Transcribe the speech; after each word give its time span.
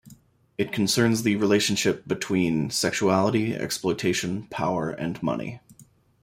It 0.57 0.71
concerns 0.71 1.21
the 1.21 1.35
relationship 1.35 2.07
between 2.07 2.71
sexuality, 2.71 3.53
exploitation, 3.53 4.47
power 4.49 4.89
and 4.89 5.21
money. 5.21 5.59